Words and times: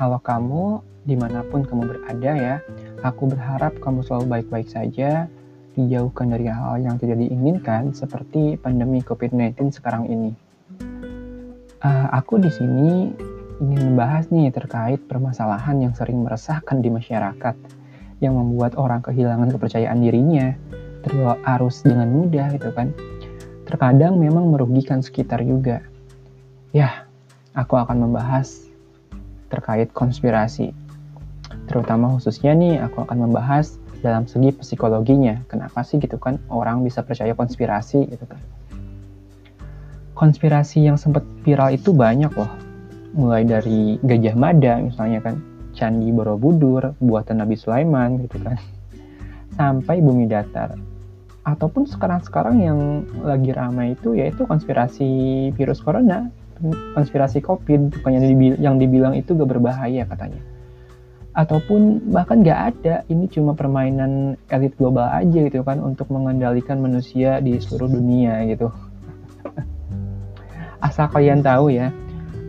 halo 0.00 0.16
kamu, 0.16 0.80
di 1.04 1.12
mana 1.12 1.44
pun 1.44 1.60
kamu 1.60 1.84
berada 1.84 2.32
ya. 2.32 2.56
Aku 3.04 3.28
berharap 3.28 3.76
kamu 3.84 4.00
selalu 4.00 4.32
baik-baik 4.32 4.72
saja, 4.72 5.28
dijauhkan 5.76 6.32
dari 6.32 6.48
hal 6.48 6.80
yang 6.80 6.96
tidak 6.96 7.20
diinginkan 7.20 7.92
seperti 7.92 8.56
pandemi 8.56 9.04
COVID-19 9.04 9.76
sekarang 9.76 10.08
ini. 10.08 10.32
Uh, 11.84 12.08
aku 12.16 12.40
di 12.40 12.48
sini 12.48 13.12
ingin 13.60 13.92
membahas 13.92 14.32
nih 14.32 14.48
terkait 14.48 15.04
permasalahan 15.04 15.76
yang 15.84 15.92
sering 15.92 16.24
meresahkan 16.24 16.80
di 16.80 16.88
masyarakat, 16.88 17.56
yang 18.24 18.40
membuat 18.40 18.80
orang 18.80 19.04
kehilangan 19.04 19.52
kepercayaan 19.52 20.00
dirinya, 20.00 20.56
terbawa 21.04 21.36
arus 21.60 21.84
dengan 21.84 22.08
mudah 22.08 22.48
gitu 22.56 22.72
kan. 22.72 22.96
Terkadang 23.68 24.16
memang 24.16 24.48
merugikan 24.48 25.04
sekitar 25.04 25.44
juga. 25.44 25.84
Ya, 26.72 27.04
aku 27.52 27.76
akan 27.76 28.08
membahas 28.08 28.69
terkait 29.50 29.90
konspirasi. 29.90 30.72
Terutama 31.66 32.14
khususnya 32.16 32.54
nih 32.54 32.78
aku 32.82 33.02
akan 33.04 33.28
membahas 33.28 33.76
dalam 34.00 34.24
segi 34.24 34.54
psikologinya. 34.56 35.44
Kenapa 35.50 35.84
sih 35.84 36.00
gitu 36.00 36.16
kan 36.16 36.40
orang 36.48 36.86
bisa 36.86 37.04
percaya 37.04 37.36
konspirasi 37.36 38.08
gitu 38.08 38.24
kan. 38.24 38.40
Konspirasi 40.16 40.84
yang 40.84 40.96
sempat 40.96 41.24
viral 41.44 41.74
itu 41.74 41.92
banyak 41.92 42.32
loh. 42.32 42.50
Mulai 43.16 43.42
dari 43.42 43.98
Gajah 44.00 44.36
Mada 44.38 44.78
misalnya 44.78 45.18
kan, 45.24 45.42
Candi 45.74 46.12
Borobudur, 46.12 46.94
buatan 47.02 47.42
Nabi 47.42 47.56
Sulaiman 47.58 48.20
gitu 48.26 48.38
kan. 48.40 48.56
Sampai 49.58 49.98
bumi 49.98 50.30
datar. 50.30 50.76
Ataupun 51.42 51.88
sekarang-sekarang 51.88 52.56
yang 52.60 52.78
lagi 53.24 53.50
ramai 53.50 53.96
itu 53.96 54.12
yaitu 54.12 54.44
konspirasi 54.44 55.50
virus 55.56 55.80
corona 55.80 56.28
konspirasi 56.94 57.40
COVID 57.40 58.00
bukannya 58.00 58.20
yang 58.60 58.76
dibilang 58.76 59.16
itu 59.16 59.32
gak 59.32 59.50
berbahaya 59.50 60.04
katanya. 60.06 60.40
Ataupun 61.32 62.10
bahkan 62.10 62.42
gak 62.42 62.60
ada 62.74 62.94
ini 63.08 63.30
cuma 63.30 63.56
permainan 63.56 64.36
elit 64.52 64.74
global 64.76 65.08
aja 65.08 65.46
gitu 65.46 65.62
kan 65.64 65.80
untuk 65.80 66.10
mengendalikan 66.12 66.82
manusia 66.82 67.40
di 67.40 67.56
seluruh 67.56 67.88
dunia 67.88 68.44
gitu. 68.48 68.68
Asal 70.86 71.08
kalian 71.08 71.40
tahu 71.40 71.72
ya 71.72 71.88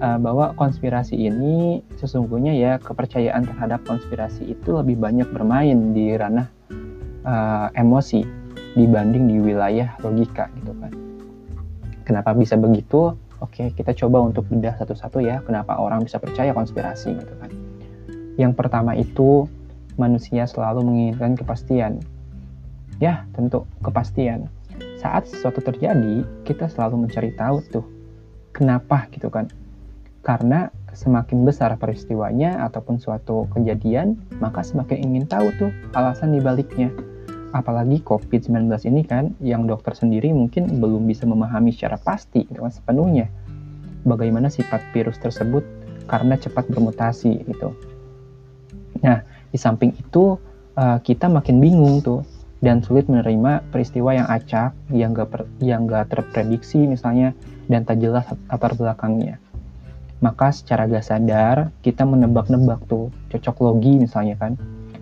eh, 0.01 0.17
bahwa 0.19 0.51
konspirasi 0.57 1.15
ini 1.15 1.85
sesungguhnya 1.99 2.57
ya 2.57 2.71
kepercayaan 2.81 3.47
terhadap 3.47 3.85
konspirasi 3.87 4.49
itu 4.49 4.75
lebih 4.75 4.99
banyak 4.99 5.29
bermain 5.29 5.93
di 5.95 6.15
ranah 6.15 6.47
uh, 7.25 7.67
emosi 7.77 8.25
dibanding 8.73 9.27
di 9.27 9.37
wilayah 9.39 9.93
logika 10.01 10.47
gitu 10.61 10.71
kan. 10.79 10.91
Kenapa 12.07 12.33
bisa 12.33 12.57
begitu 12.57 13.15
Oke, 13.41 13.73
kita 13.73 13.97
coba 13.97 14.21
untuk 14.21 14.45
bedah 14.53 14.77
satu-satu 14.77 15.17
ya, 15.17 15.41
kenapa 15.41 15.81
orang 15.81 16.05
bisa 16.05 16.21
percaya 16.21 16.53
konspirasi 16.53 17.17
gitu 17.17 17.33
kan. 17.41 17.49
Yang 18.37 18.53
pertama 18.53 18.93
itu 18.93 19.49
manusia 19.97 20.45
selalu 20.45 20.85
menginginkan 20.85 21.33
kepastian. 21.33 22.05
Ya, 23.01 23.25
tentu 23.33 23.65
kepastian. 23.81 24.45
Saat 25.01 25.25
sesuatu 25.25 25.57
terjadi, 25.65 26.21
kita 26.45 26.69
selalu 26.69 27.09
mencari 27.09 27.33
tahu 27.33 27.57
tuh 27.73 27.85
kenapa 28.53 29.09
gitu 29.09 29.33
kan. 29.33 29.49
Karena 30.21 30.69
semakin 30.93 31.41
besar 31.41 31.73
peristiwanya 31.81 32.61
ataupun 32.69 33.01
suatu 33.01 33.49
kejadian, 33.57 34.21
maka 34.37 34.61
semakin 34.61 35.01
ingin 35.01 35.25
tahu 35.25 35.49
tuh 35.57 35.73
alasan 35.97 36.37
dibaliknya 36.37 36.93
apalagi 37.51 37.99
COVID-19 38.03 38.71
ini 38.87 39.01
kan 39.03 39.35
yang 39.43 39.67
dokter 39.67 39.91
sendiri 39.95 40.31
mungkin 40.31 40.79
belum 40.79 41.03
bisa 41.07 41.27
memahami 41.27 41.75
secara 41.75 41.99
pasti 41.99 42.47
kan 42.47 42.71
sepenuhnya 42.71 43.27
bagaimana 44.07 44.49
sifat 44.49 44.81
virus 44.95 45.19
tersebut 45.21 45.61
karena 46.09 46.35
cepat 46.35 46.67
bermutasi 46.67 47.45
gitu. 47.45 47.71
Nah, 49.01 49.23
di 49.49 49.57
samping 49.57 49.95
itu 49.95 50.37
uh, 50.75 50.97
kita 51.01 51.29
makin 51.31 51.61
bingung 51.61 52.03
tuh 52.03 52.25
dan 52.61 52.85
sulit 52.85 53.09
menerima 53.09 53.65
peristiwa 53.73 54.13
yang 54.13 54.27
acak, 54.29 54.75
yang 54.93 55.17
gak, 55.17 55.29
per, 55.33 55.41
yang 55.57 55.89
gak 55.89 56.13
terprediksi 56.13 56.85
misalnya 56.85 57.33
dan 57.65 57.87
tak 57.87 57.97
jelas 57.97 58.29
latar 58.51 58.77
belakangnya. 58.77 59.41
Maka 60.21 60.53
secara 60.53 60.85
gak 60.85 61.01
sadar 61.01 61.73
kita 61.81 62.05
menebak-nebak 62.05 62.85
tuh 62.85 63.09
cocok 63.33 63.55
logi 63.65 63.97
misalnya 63.97 64.37
kan, 64.37 64.53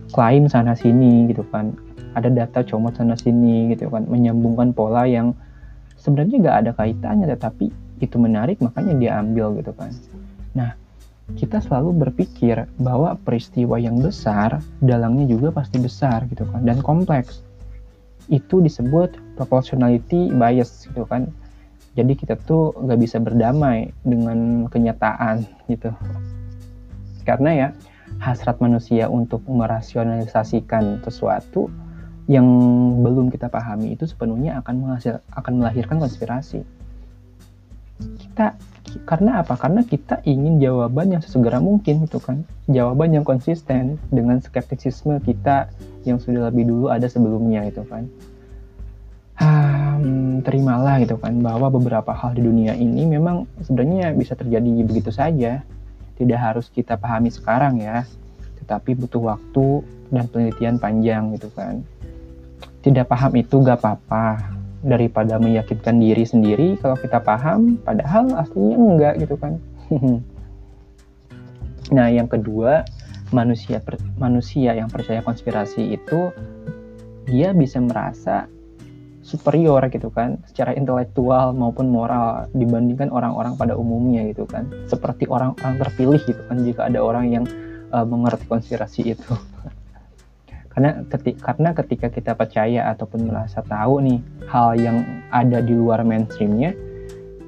klaim 0.10 0.50
sana 0.50 0.74
sini 0.74 1.30
gitu 1.30 1.46
kan, 1.54 1.74
ada 2.18 2.30
data 2.30 2.66
comot 2.66 2.98
sana 2.98 3.14
sini 3.18 3.74
gitu 3.74 3.90
kan. 3.90 4.06
Menyambungkan 4.10 4.74
pola 4.74 5.06
yang 5.06 5.34
sebenarnya 6.00 6.36
nggak 6.42 6.58
ada 6.66 6.72
kaitannya 6.74 7.28
tetapi 7.30 7.70
itu 8.00 8.16
menarik 8.16 8.58
makanya 8.64 8.94
dia 8.96 9.12
ambil 9.20 9.54
gitu 9.60 9.76
kan. 9.76 9.92
Nah 10.56 10.74
kita 11.38 11.62
selalu 11.62 12.10
berpikir 12.10 12.66
bahwa 12.82 13.14
peristiwa 13.22 13.78
yang 13.78 14.02
besar 14.02 14.66
dalangnya 14.82 15.30
juga 15.30 15.54
pasti 15.54 15.78
besar 15.78 16.26
gitu 16.32 16.48
kan. 16.50 16.66
Dan 16.66 16.82
kompleks. 16.82 17.46
Itu 18.30 18.62
disebut 18.62 19.38
proportionality 19.38 20.34
bias 20.34 20.90
gitu 20.90 21.06
kan. 21.06 21.30
Jadi 21.98 22.14
kita 22.18 22.38
tuh 22.46 22.74
nggak 22.78 23.00
bisa 23.02 23.18
berdamai 23.22 23.94
dengan 24.06 24.70
kenyataan 24.70 25.46
gitu. 25.70 25.94
Karena 27.26 27.50
ya 27.54 27.68
hasrat 28.18 28.58
manusia 28.58 29.06
untuk 29.06 29.46
merasionalisasikan 29.46 31.06
sesuatu 31.06 31.70
yang 32.30 32.46
belum 33.02 33.34
kita 33.34 33.50
pahami 33.50 33.94
itu 33.98 34.06
sepenuhnya 34.06 34.62
akan 34.62 34.86
menghasil, 34.86 35.22
akan 35.34 35.54
melahirkan 35.62 35.98
konspirasi. 35.98 36.62
Kita 38.00 38.54
karena 39.06 39.42
apa? 39.42 39.54
Karena 39.58 39.86
kita 39.86 40.22
ingin 40.26 40.58
jawaban 40.58 41.14
yang 41.14 41.22
sesegera 41.22 41.62
mungkin 41.62 42.06
itu 42.06 42.18
kan. 42.22 42.46
Jawaban 42.70 43.14
yang 43.14 43.26
konsisten 43.26 44.02
dengan 44.10 44.42
skeptisisme 44.42 45.22
kita 45.22 45.70
yang 46.06 46.18
sudah 46.18 46.50
lebih 46.50 46.70
dulu 46.70 46.90
ada 46.90 47.06
sebelumnya 47.06 47.66
itu 47.66 47.86
kan. 47.86 48.10
Hmm, 49.40 50.46
terimalah 50.46 51.04
gitu 51.04 51.20
kan 51.20 51.36
bahwa 51.44 51.68
beberapa 51.72 52.12
hal 52.16 52.36
di 52.36 52.44
dunia 52.44 52.76
ini 52.76 53.04
memang 53.08 53.50
sebenarnya 53.66 54.14
bisa 54.16 54.38
terjadi 54.38 54.70
begitu 54.86 55.12
saja. 55.12 55.66
Tidak 56.20 56.36
harus 56.36 56.68
kita 56.68 57.00
pahami 57.00 57.32
sekarang 57.32 57.80
ya, 57.80 58.04
tetapi 58.62 58.94
butuh 59.00 59.24
waktu 59.24 59.82
dan 60.12 60.28
penelitian 60.28 60.76
panjang 60.76 61.32
gitu 61.40 61.48
kan. 61.56 61.82
Tidak 62.84 63.08
paham 63.08 63.34
itu 63.40 63.64
gak 63.64 63.80
apa-apa 63.80 64.44
daripada 64.84 65.40
meyakinkan 65.40 66.00
diri 66.00 66.24
sendiri 66.24 66.80
kalau 66.80 66.96
kita 66.96 67.20
paham 67.20 67.80
padahal 67.84 68.36
aslinya 68.36 68.78
enggak 68.78 69.14
gitu 69.24 69.36
kan. 69.40 69.56
Nah 71.90 72.06
yang 72.06 72.30
kedua 72.30 72.86
manusia 73.34 73.82
manusia 74.22 74.78
yang 74.78 74.90
percaya 74.94 75.26
konspirasi 75.26 75.98
itu 75.98 76.30
dia 77.26 77.50
bisa 77.54 77.82
merasa 77.82 78.46
superior 79.30 79.86
gitu 79.94 80.10
kan 80.10 80.42
secara 80.50 80.74
intelektual 80.74 81.54
maupun 81.54 81.94
moral 81.94 82.50
dibandingkan 82.58 83.14
orang-orang 83.14 83.54
pada 83.54 83.78
umumnya 83.78 84.26
gitu 84.34 84.50
kan. 84.50 84.66
Seperti 84.90 85.30
orang-orang 85.30 85.78
terpilih 85.78 86.22
gitu 86.26 86.42
kan 86.50 86.58
jika 86.66 86.90
ada 86.90 86.98
orang 87.06 87.30
yang 87.30 87.46
uh, 87.94 88.02
mengerti 88.02 88.50
konspirasi 88.50 89.14
itu. 89.14 89.34
Karena 90.74 91.02
ketika, 91.12 91.52
karena 91.52 91.70
ketika 91.76 92.08
kita 92.08 92.32
percaya 92.40 92.88
ataupun 92.94 93.28
merasa 93.28 93.60
tahu 93.60 94.00
nih 94.00 94.20
hal 94.48 94.80
yang 94.80 95.04
ada 95.28 95.60
di 95.60 95.76
luar 95.76 96.08
mainstreamnya 96.08 96.72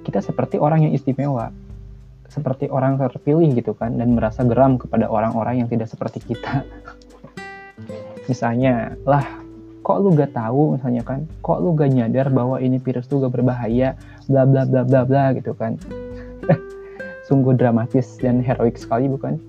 kita 0.03 0.19
seperti 0.19 0.57
orang 0.59 0.89
yang 0.89 0.93
istimewa. 0.93 1.53
Seperti 2.27 2.67
orang 2.67 2.99
terpilih 2.99 3.55
gitu 3.55 3.71
kan 3.71 3.95
dan 3.95 4.17
merasa 4.17 4.43
geram 4.43 4.75
kepada 4.75 5.07
orang-orang 5.07 5.63
yang 5.63 5.69
tidak 5.71 5.87
seperti 5.87 6.19
kita. 6.33 6.65
Misalnya 8.29 8.99
lah 9.07 9.40
kok 9.81 9.97
lu 9.97 10.13
gak 10.13 10.33
tahu 10.37 10.77
misalnya 10.77 11.01
kan 11.01 11.25
kok 11.41 11.59
lu 11.59 11.73
gak 11.73 11.89
nyadar 11.89 12.29
bahwa 12.29 12.61
ini 12.61 12.77
virus 12.77 13.09
tuh 13.09 13.25
gak 13.25 13.33
berbahaya 13.33 13.97
bla 14.29 14.45
bla 14.45 14.63
bla 14.65 14.81
bla 14.85 15.01
bla 15.05 15.23
gitu 15.33 15.57
kan 15.57 15.77
sungguh 17.27 17.57
dramatis 17.57 18.17
dan 18.21 18.41
heroik 18.45 18.77
sekali 18.77 19.09
bukan 19.09 19.41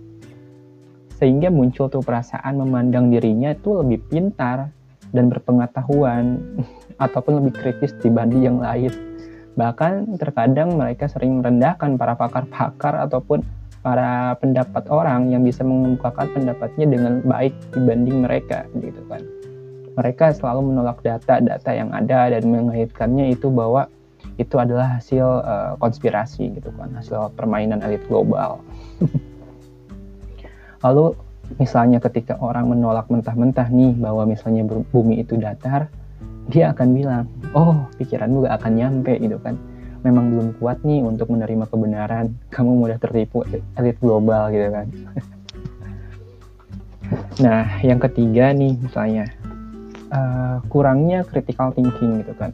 sehingga 1.23 1.55
muncul 1.55 1.87
tuh 1.87 2.03
perasaan 2.03 2.59
memandang 2.59 3.07
dirinya 3.15 3.55
itu 3.55 3.79
lebih 3.79 4.03
pintar 4.11 4.75
dan 5.15 5.31
berpengetahuan 5.31 6.41
ataupun 7.05 7.39
lebih 7.39 7.55
kritis 7.63 7.95
dibanding 8.03 8.43
yang 8.43 8.59
lain. 8.59 8.91
Bahkan 9.55 10.19
terkadang 10.19 10.75
mereka 10.75 11.07
sering 11.07 11.39
merendahkan 11.39 11.95
para 11.95 12.19
pakar-pakar 12.19 13.07
ataupun 13.07 13.45
para 13.87 14.35
pendapat 14.43 14.83
orang 14.91 15.31
yang 15.31 15.47
bisa 15.47 15.63
mengemukakan 15.63 16.27
pendapatnya 16.35 16.87
dengan 16.91 17.23
baik 17.23 17.55
dibanding 17.71 18.27
mereka 18.27 18.67
gitu 18.75 18.99
kan. 19.07 19.23
Mereka 19.93 20.33
selalu 20.37 20.73
menolak 20.73 21.05
data-data 21.05 21.71
yang 21.73 21.93
ada 21.93 22.33
dan 22.33 22.43
mengaitkannya 22.49 23.37
itu 23.37 23.53
bahwa 23.53 23.89
itu 24.41 24.57
adalah 24.57 24.97
hasil 24.97 25.27
uh, 25.45 25.73
konspirasi 25.77 26.57
gitu 26.57 26.73
kan, 26.75 26.89
hasil 26.97 27.33
permainan 27.37 27.85
elit 27.85 28.01
global. 28.09 28.65
Lalu 30.85 31.15
misalnya 31.61 32.01
ketika 32.01 32.41
orang 32.41 32.73
menolak 32.73 33.13
mentah-mentah 33.13 33.69
nih 33.69 33.93
bahwa 34.01 34.25
misalnya 34.25 34.65
bumi 34.65 35.21
itu 35.21 35.37
datar, 35.37 35.93
dia 36.49 36.73
akan 36.73 36.89
bilang, 36.97 37.25
oh 37.53 37.87
pikiranmu 38.01 38.49
gak 38.49 38.65
akan 38.65 38.73
nyampe 38.75 39.13
gitu 39.21 39.37
kan. 39.45 39.61
Memang 40.03 40.35
belum 40.35 40.49
kuat 40.59 40.83
nih 40.83 40.99
untuk 41.05 41.31
menerima 41.31 41.71
kebenaran, 41.71 42.35
kamu 42.51 42.75
mudah 42.75 42.99
tertipu 42.99 43.47
elit 43.79 43.97
global 44.01 44.51
gitu 44.51 44.69
kan. 44.73 44.89
Nah, 47.45 47.69
yang 47.85 48.01
ketiga 48.01 48.57
nih 48.57 48.73
misalnya 48.81 49.29
uh, 50.13 50.61
kurangnya 50.69 51.25
critical 51.27 51.73
thinking 51.73 52.21
gitu 52.23 52.37
kan. 52.37 52.53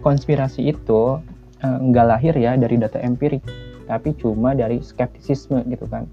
Konspirasi 0.00 0.70
itu 0.70 1.18
uh, 1.60 1.78
nggak 1.82 2.06
lahir 2.06 2.34
ya 2.38 2.54
dari 2.56 2.78
data 2.78 3.02
empirik, 3.02 3.42
tapi 3.90 4.14
cuma 4.16 4.54
dari 4.54 4.80
skeptisisme 4.80 5.60
gitu 5.68 5.84
kan 5.90 6.06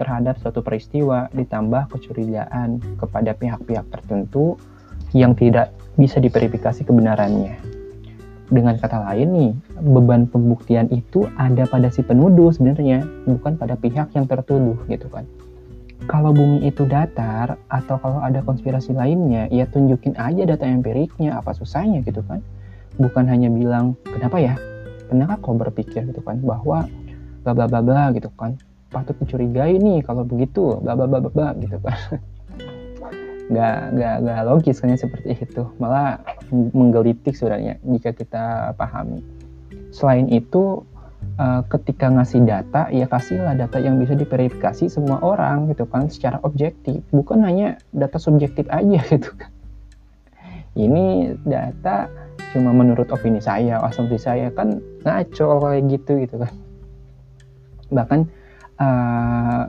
terhadap 0.00 0.40
suatu 0.40 0.64
peristiwa 0.64 1.28
ditambah 1.36 1.92
kecurigaan 1.92 2.80
kepada 2.96 3.36
pihak-pihak 3.36 3.84
tertentu 3.92 4.56
yang 5.12 5.36
tidak 5.36 5.76
bisa 6.00 6.16
diverifikasi 6.16 6.80
kebenarannya. 6.88 7.60
Dengan 8.48 8.80
kata 8.80 8.96
lain 9.12 9.28
nih, 9.30 9.52
beban 9.84 10.24
pembuktian 10.24 10.88
itu 10.88 11.28
ada 11.36 11.68
pada 11.68 11.92
si 11.92 12.00
penuduh 12.00 12.48
sebenarnya, 12.48 13.04
bukan 13.28 13.60
pada 13.60 13.76
pihak 13.76 14.10
yang 14.16 14.24
tertuduh 14.24 14.80
gitu 14.88 15.06
kan 15.12 15.28
kalau 16.08 16.32
bumi 16.32 16.64
itu 16.64 16.88
datar 16.88 17.60
atau 17.68 18.00
kalau 18.00 18.24
ada 18.24 18.40
konspirasi 18.40 18.96
lainnya, 18.96 19.50
ya 19.52 19.68
tunjukin 19.68 20.16
aja 20.16 20.48
data 20.48 20.64
empiriknya, 20.64 21.36
apa 21.36 21.52
susahnya 21.52 22.00
gitu 22.06 22.24
kan. 22.24 22.40
Bukan 22.96 23.28
hanya 23.28 23.52
bilang, 23.52 23.98
kenapa 24.08 24.40
ya? 24.40 24.54
Kenapa 25.12 25.36
kau 25.42 25.58
berpikir 25.58 26.06
gitu 26.08 26.22
kan, 26.24 26.40
bahwa 26.40 26.86
bla 27.44 27.52
bla 27.52 27.66
bla 27.68 27.80
bla 27.84 28.02
gitu 28.16 28.32
kan. 28.38 28.56
Patut 28.90 29.18
dicurigai 29.20 29.76
nih 29.76 30.00
kalau 30.06 30.24
begitu, 30.24 30.80
bla 30.80 30.96
bla 30.96 31.04
bla 31.04 31.20
bla 31.20 31.52
gitu 31.60 31.76
kan. 31.82 31.96
Gak, 33.50 33.98
gak, 33.98 34.22
gak 34.22 34.46
logis 34.46 34.78
kan 34.78 34.94
seperti 34.94 35.34
itu. 35.34 35.66
Malah 35.82 36.22
menggelitik 36.54 37.34
sebenarnya 37.34 37.82
jika 37.82 38.14
kita 38.14 38.70
pahami. 38.78 39.26
Selain 39.90 40.30
itu, 40.30 40.86
uh, 41.40 41.60
ketika 41.72 42.12
ngasih 42.12 42.44
data 42.44 42.92
ya 42.92 43.08
kasihlah 43.08 43.56
data 43.56 43.80
yang 43.80 43.96
bisa 43.96 44.12
diverifikasi 44.12 44.92
semua 44.92 45.18
orang 45.24 45.72
gitu 45.72 45.88
kan 45.88 46.12
secara 46.12 46.36
objektif. 46.44 47.00
Bukan 47.10 47.40
hanya 47.40 47.80
data 47.96 48.20
subjektif 48.20 48.68
aja 48.68 49.00
gitu 49.12 49.32
kan. 49.32 49.50
Ini 50.76 51.34
data 51.42 52.06
cuma 52.52 52.74
menurut 52.74 53.08
opini 53.10 53.42
saya 53.42 53.78
asumsi 53.82 54.18
saya 54.20 54.52
kan 54.52 54.78
ngaco 55.02 55.64
kayak 55.64 55.82
gitu 55.88 56.12
gitu 56.28 56.36
kan. 56.44 56.52
Bahkan 57.90 58.20
uh, 58.78 59.62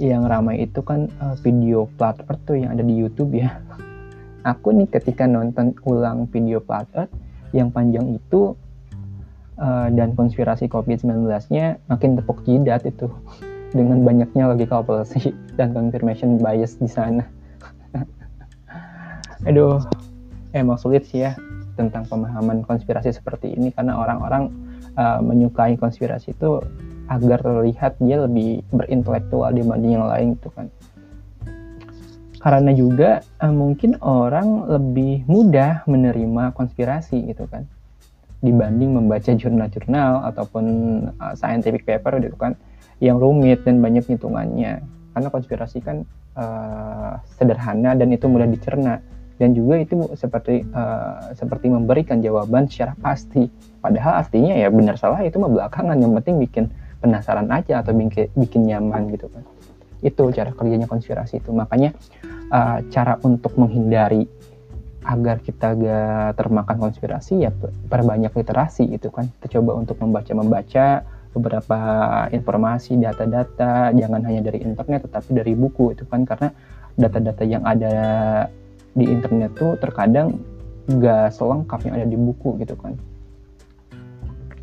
yang 0.00 0.24
ramai 0.24 0.64
itu 0.64 0.80
kan 0.80 1.12
uh, 1.20 1.36
video 1.44 1.86
plat 2.00 2.16
earth 2.26 2.42
tuh 2.48 2.56
yang 2.56 2.72
ada 2.72 2.82
di 2.82 2.96
YouTube 2.96 3.36
ya. 3.36 3.60
Aku 4.56 4.72
nih 4.72 4.88
ketika 4.88 5.28
nonton 5.28 5.76
ulang 5.84 6.24
video 6.32 6.58
plat 6.58 6.88
earth 6.96 7.12
yang 7.52 7.68
panjang 7.70 8.16
itu 8.16 8.56
uh, 9.60 9.88
dan 9.92 10.16
konspirasi 10.16 10.66
COVID-19-nya 10.66 11.78
makin 11.92 12.16
tepuk 12.16 12.42
jidat 12.48 12.88
itu 12.88 13.06
dengan 13.76 14.02
banyaknya 14.02 14.50
logika 14.50 14.82
fallacy 14.82 15.36
dan 15.54 15.76
confirmation 15.76 16.40
bias 16.40 16.80
di 16.80 16.88
sana. 16.88 17.22
Aduh, 19.48 19.78
emang 20.56 20.80
sulit 20.80 21.06
sih 21.06 21.28
ya 21.28 21.36
tentang 21.78 22.04
pemahaman 22.08 22.66
konspirasi 22.66 23.14
seperti 23.14 23.56
ini 23.56 23.72
karena 23.72 23.96
orang-orang 23.96 24.52
uh, 24.98 25.22
menyukai 25.22 25.78
konspirasi 25.78 26.34
itu 26.34 26.60
agar 27.08 27.40
terlihat 27.42 27.96
dia 28.02 28.22
lebih 28.22 28.62
berintelektual 28.74 29.50
dibanding 29.54 29.96
yang 29.96 30.08
lain 30.08 30.36
itu 30.36 30.48
kan. 30.52 30.66
Karena 32.40 32.72
juga 32.72 33.20
uh, 33.40 33.52
mungkin 33.52 34.00
orang 34.00 34.68
lebih 34.68 35.24
mudah 35.28 35.84
menerima 35.84 36.56
konspirasi 36.56 37.32
gitu 37.32 37.44
kan 37.48 37.68
dibanding 38.40 38.96
membaca 38.96 39.30
jurnal-jurnal 39.36 40.24
ataupun 40.32 40.64
uh, 41.20 41.34
scientific 41.36 41.84
paper 41.84 42.20
gitu 42.24 42.36
kan 42.40 42.56
yang 43.00 43.20
rumit 43.20 43.64
dan 43.64 43.80
banyak 43.80 44.04
hitungannya. 44.04 44.80
Karena 45.12 45.28
konspirasi 45.28 45.78
kan 45.84 46.04
uh, 46.36 47.20
sederhana 47.36 47.96
dan 47.96 48.12
itu 48.12 48.28
mudah 48.28 48.48
dicerna. 48.48 49.00
Dan 49.40 49.56
juga 49.56 49.80
itu 49.80 49.96
seperti 50.12 50.68
uh, 50.76 51.32
seperti 51.32 51.72
memberikan 51.72 52.20
jawaban 52.20 52.68
secara 52.68 52.92
pasti. 53.00 53.48
Padahal 53.80 54.20
artinya 54.20 54.52
ya 54.52 54.68
benar 54.68 55.00
salah 55.00 55.24
itu 55.24 55.40
mah 55.40 55.48
belakangan. 55.48 55.96
Yang 55.96 56.12
penting 56.20 56.36
bikin 56.44 56.64
penasaran 57.00 57.48
aja 57.48 57.80
atau 57.80 57.96
bikin, 57.96 58.28
bikin 58.36 58.68
nyaman 58.68 59.08
gitu 59.16 59.32
kan. 59.32 59.40
Itu 60.04 60.28
cara 60.36 60.52
kerjanya 60.52 60.84
konspirasi 60.84 61.40
itu. 61.40 61.56
Makanya 61.56 61.96
uh, 62.52 62.84
cara 62.92 63.16
untuk 63.24 63.56
menghindari 63.56 64.28
agar 65.00 65.40
kita 65.40 65.74
gak 65.80 66.36
termakan 66.36 66.76
konspirasi 66.76 67.48
ya 67.48 67.50
perbanyak 67.88 68.32
literasi 68.36 68.88
gitu 68.92 69.08
kan. 69.08 69.28
Kita 69.40 69.60
coba 69.60 69.80
untuk 69.80 69.96
membaca-membaca 70.00 71.04
beberapa 71.30 71.78
informasi 72.34 72.98
data-data 72.98 73.94
jangan 73.94 74.20
hanya 74.26 74.42
dari 74.44 74.60
internet 74.66 75.08
tetapi 75.08 75.30
dari 75.32 75.52
buku 75.56 75.96
itu 75.96 76.04
kan. 76.04 76.28
Karena 76.28 76.52
data-data 77.00 77.42
yang 77.48 77.64
ada 77.64 77.96
di 78.92 79.06
internet 79.08 79.56
tuh 79.56 79.78
terkadang 79.80 80.36
gak 80.90 81.32
selengkap 81.32 81.80
yang 81.86 81.94
ada 82.02 82.06
di 82.08 82.18
buku 82.18 82.58
gitu 82.58 82.74
kan 82.74 82.98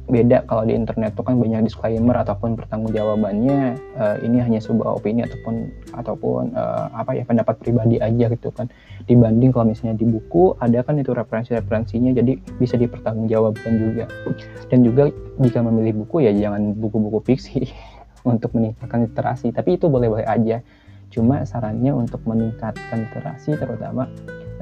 beda. 0.08 0.48
Kalau 0.48 0.64
di 0.64 0.74
internet 0.74 1.14
tuh 1.14 1.28
kan 1.28 1.36
banyak 1.36 1.68
disclaimer 1.68 2.16
ataupun 2.24 2.56
pertanggungjawabannya. 2.56 3.76
Uh, 4.00 4.18
ini 4.24 4.40
hanya 4.40 4.60
sebuah 4.64 4.98
opini 4.98 5.28
ataupun 5.28 5.68
ataupun 5.94 6.56
uh, 6.56 6.88
apa 6.96 7.12
ya 7.14 7.24
pendapat 7.28 7.60
pribadi 7.60 8.00
aja 8.00 8.32
gitu 8.32 8.50
kan. 8.56 8.72
Dibanding 9.06 9.52
kalau 9.52 9.68
misalnya 9.70 10.00
di 10.00 10.08
buku 10.08 10.56
ada 10.64 10.82
kan 10.82 10.98
itu 10.98 11.12
referensi-referensinya 11.12 12.16
jadi 12.16 12.40
bisa 12.58 12.80
dipertanggungjawabkan 12.80 13.72
juga. 13.76 14.06
Dan 14.72 14.88
juga 14.88 15.12
jika 15.44 15.60
memilih 15.62 16.04
buku 16.08 16.24
ya 16.24 16.32
jangan 16.32 16.74
buku-buku 16.80 17.20
fiksi 17.28 17.68
untuk 18.32 18.56
meningkatkan 18.56 19.12
literasi. 19.12 19.52
Tapi 19.52 19.76
itu 19.76 19.92
boleh-boleh 19.92 20.26
aja. 20.26 20.64
Cuma 21.12 21.44
sarannya 21.48 21.96
untuk 21.96 22.24
meningkatkan 22.28 23.08
literasi 23.08 23.56
terutama 23.60 24.08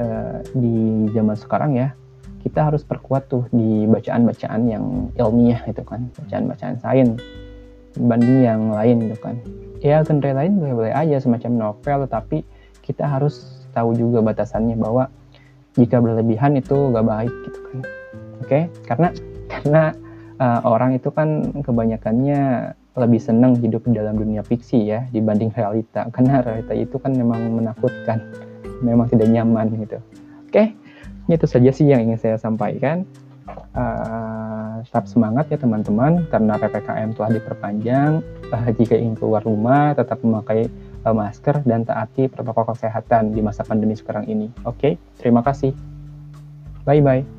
uh, 0.02 0.42
di 0.54 1.10
zaman 1.14 1.38
sekarang 1.38 1.74
ya 1.78 1.90
kita 2.46 2.70
harus 2.70 2.86
perkuat 2.86 3.26
tuh 3.26 3.50
di 3.50 3.90
bacaan-bacaan 3.90 4.62
yang 4.70 5.10
ilmiah 5.18 5.66
itu 5.66 5.82
kan. 5.82 6.06
Bacaan-bacaan 6.14 6.78
sains 6.78 7.18
dibanding 7.98 8.46
yang 8.46 8.62
lain 8.70 9.10
gitu 9.10 9.18
kan. 9.18 9.36
Ya 9.82 10.06
genre 10.06 10.30
lain 10.30 10.62
boleh-boleh 10.62 10.94
aja 10.94 11.18
semacam 11.18 11.52
novel 11.58 12.06
tetapi 12.06 12.46
kita 12.86 13.10
harus 13.10 13.66
tahu 13.74 13.98
juga 13.98 14.22
batasannya 14.22 14.78
bahwa 14.78 15.10
jika 15.74 15.98
berlebihan 16.00 16.54
itu 16.56 16.94
gak 16.94 17.02
baik 17.10 17.34
gitu 17.50 17.60
kan. 17.66 17.80
Oke? 17.82 17.90
Okay? 18.46 18.64
karena 18.86 19.10
karena 19.50 19.84
uh, 20.38 20.62
orang 20.70 20.94
itu 20.94 21.10
kan 21.10 21.50
kebanyakannya 21.66 22.72
lebih 22.96 23.20
senang 23.20 23.60
hidup 23.60 23.84
di 23.90 23.98
dalam 23.98 24.16
dunia 24.16 24.46
fiksi 24.46 24.86
ya 24.86 25.04
dibanding 25.10 25.50
realita. 25.50 26.08
Karena 26.14 26.46
realita 26.46 26.78
itu 26.78 26.96
kan 27.02 27.18
memang 27.18 27.58
menakutkan 27.58 28.22
memang 28.86 29.10
tidak 29.10 29.34
nyaman 29.34 29.74
gitu. 29.82 29.98
Oke? 30.46 30.54
okay? 30.54 30.68
Itu 31.34 31.48
saja 31.50 31.70
sih 31.74 31.90
yang 31.90 32.06
ingin 32.06 32.20
saya 32.22 32.38
sampaikan. 32.38 33.06
Uh, 33.76 34.82
tetap 34.88 35.06
semangat 35.06 35.46
ya 35.52 35.58
teman-teman 35.60 36.26
karena 36.34 36.58
ppkm 36.58 37.10
telah 37.18 37.30
diperpanjang. 37.34 38.12
Uh, 38.50 38.68
jika 38.78 38.96
ingin 38.98 39.18
keluar 39.18 39.42
rumah, 39.42 39.94
tetap 39.98 40.22
memakai 40.22 40.70
uh, 41.06 41.14
masker 41.14 41.66
dan 41.66 41.86
taati 41.86 42.30
protokol 42.30 42.74
kesehatan 42.74 43.34
di 43.34 43.42
masa 43.42 43.66
pandemi 43.66 43.98
sekarang 43.98 44.30
ini. 44.30 44.50
Oke, 44.66 44.78
okay? 44.78 44.94
terima 45.22 45.42
kasih. 45.42 45.74
Bye 46.86 47.02
bye. 47.02 47.35